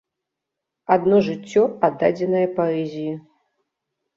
[0.95, 3.13] Адно жыццё, аддадзенае паэзіі.